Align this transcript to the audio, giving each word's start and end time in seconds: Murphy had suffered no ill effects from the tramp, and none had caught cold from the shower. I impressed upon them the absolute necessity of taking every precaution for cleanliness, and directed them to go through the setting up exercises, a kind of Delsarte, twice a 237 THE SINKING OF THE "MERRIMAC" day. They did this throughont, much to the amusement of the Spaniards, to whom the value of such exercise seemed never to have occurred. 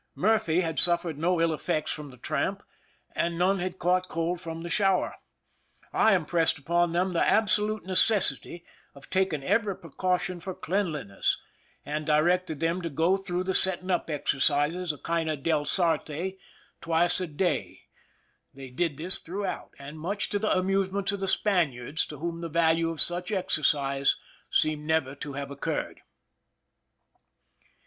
Murphy 0.15 0.61
had 0.61 0.79
suffered 0.79 1.15
no 1.19 1.39
ill 1.39 1.53
effects 1.53 1.91
from 1.91 2.09
the 2.09 2.17
tramp, 2.17 2.63
and 3.13 3.37
none 3.37 3.59
had 3.59 3.77
caught 3.77 4.07
cold 4.07 4.41
from 4.41 4.63
the 4.63 4.67
shower. 4.69 5.13
I 5.93 6.15
impressed 6.15 6.57
upon 6.57 6.91
them 6.91 7.13
the 7.13 7.21
absolute 7.23 7.85
necessity 7.85 8.65
of 8.95 9.11
taking 9.11 9.43
every 9.43 9.75
precaution 9.75 10.39
for 10.39 10.55
cleanliness, 10.55 11.39
and 11.85 12.03
directed 12.03 12.59
them 12.61 12.81
to 12.81 12.89
go 12.89 13.15
through 13.15 13.43
the 13.43 13.53
setting 13.53 13.91
up 13.91 14.09
exercises, 14.09 14.91
a 14.91 14.97
kind 14.97 15.29
of 15.29 15.43
Delsarte, 15.43 16.35
twice 16.81 17.19
a 17.21 17.27
237 17.27 17.37
THE 17.37 17.45
SINKING 17.59 17.85
OF 17.85 18.55
THE 18.55 18.55
"MERRIMAC" 18.55 18.55
day. 18.55 18.55
They 18.55 18.69
did 18.89 18.97
this 18.97 19.21
throughont, 19.21 19.95
much 19.97 20.29
to 20.29 20.39
the 20.39 20.51
amusement 20.57 21.11
of 21.11 21.19
the 21.19 21.27
Spaniards, 21.27 22.07
to 22.07 22.17
whom 22.17 22.41
the 22.41 22.49
value 22.49 22.89
of 22.89 22.99
such 22.99 23.31
exercise 23.31 24.15
seemed 24.49 24.87
never 24.87 25.13
to 25.13 25.33
have 25.33 25.51
occurred. 25.51 26.01